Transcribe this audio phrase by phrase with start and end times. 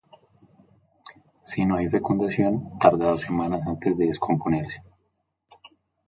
[1.43, 4.81] Si no hay fecundación, tarda dos semanas antes de descomponerse.